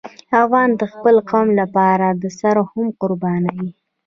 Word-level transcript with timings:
افغان 0.41 0.69
د 0.79 0.81
خپل 0.93 1.15
قوم 1.29 1.47
لپاره 1.59 2.07
سر 2.39 2.57
هم 2.71 2.87
قربانوي. 3.01 3.69